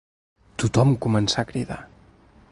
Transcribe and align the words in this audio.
Tothom 0.61 0.95
començà 1.05 1.43
a 1.45 1.49
cridar 1.51 1.79